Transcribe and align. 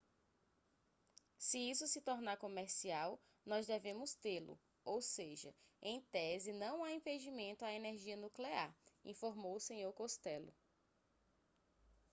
se 1.37 1.59
isso 1.59 1.85
se 1.85 2.01
tornar 2.01 2.37
comercial 2.37 3.21
nós 3.45 3.67
devemos 3.67 4.15
tê-lo 4.15 4.59
ou 4.83 4.99
seja 4.99 5.53
em 5.79 6.01
tese 6.01 6.51
não 6.51 6.83
há 6.83 6.91
impedimento 6.91 7.63
à 7.63 7.71
energia 7.71 8.17
nuclear 8.17 8.75
informou 9.05 9.57
o 9.57 9.59
senhor 9.59 9.93
costello 9.93 10.51